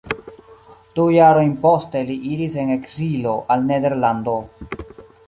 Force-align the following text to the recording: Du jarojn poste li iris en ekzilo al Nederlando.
Du 0.99 1.03
jarojn 1.15 1.51
poste 1.65 2.01
li 2.07 2.15
iris 2.31 2.55
en 2.63 2.71
ekzilo 2.79 3.35
al 3.57 3.69
Nederlando. 3.69 4.35